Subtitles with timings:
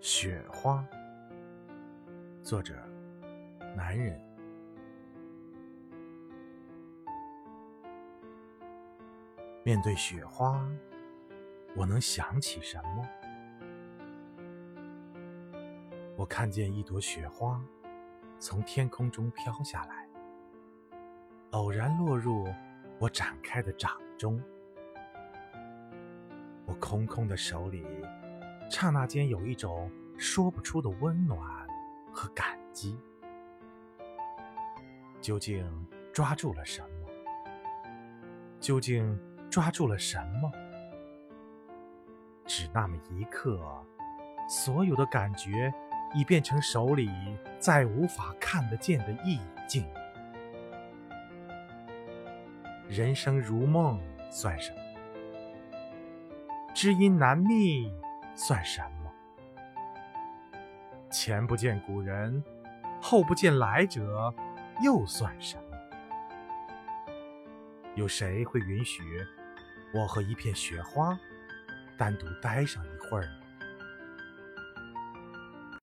[0.00, 0.82] 雪花，
[2.42, 2.74] 作者：
[3.76, 4.18] 男人。
[9.62, 10.66] 面对雪花，
[11.76, 13.06] 我能想起什么？
[16.16, 17.62] 我看见一朵雪花
[18.38, 20.08] 从天空中飘下来，
[21.50, 22.48] 偶然落入
[22.98, 24.42] 我展开的掌中。
[26.64, 27.84] 我空空的手里。
[28.70, 31.38] 刹那间，有一种说不出的温暖
[32.12, 32.96] 和感激。
[35.20, 35.66] 究竟
[36.14, 37.08] 抓住了什么？
[38.58, 39.20] 究竟
[39.50, 40.50] 抓住了什么？
[42.46, 43.60] 只那么一刻，
[44.48, 45.70] 所有的感觉
[46.14, 47.10] 已变成手里
[47.58, 49.84] 再无法看得见的意境。
[52.88, 54.00] 人生如梦，
[54.30, 54.78] 算什么？
[56.74, 57.92] 知音难觅。
[58.42, 59.12] 算什么？
[61.10, 62.42] 前不见古人，
[62.98, 64.32] 后不见来者，
[64.82, 65.76] 又算什么？
[67.96, 69.02] 有谁会允许
[69.92, 71.14] 我和一片雪花
[71.98, 73.39] 单独待上一会儿呢？